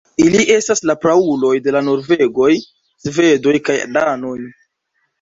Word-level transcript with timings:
Ili 0.23 0.39
estas 0.53 0.81
la 0.91 0.95
prauloj 1.03 1.53
de 1.69 1.75
la 1.77 1.83
norvegoj, 1.89 2.51
svedoj 3.07 3.57
kaj 3.71 3.81
danoj. 4.01 4.39